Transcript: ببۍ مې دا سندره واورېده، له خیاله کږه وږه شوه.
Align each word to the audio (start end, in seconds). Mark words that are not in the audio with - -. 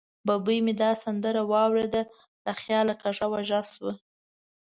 ببۍ 0.25 0.57
مې 0.65 0.73
دا 0.81 0.91
سندره 1.03 1.41
واورېده، 1.51 2.01
له 2.45 2.51
خیاله 2.59 2.93
کږه 3.01 3.25
وږه 3.31 3.61
شوه. 3.71 3.93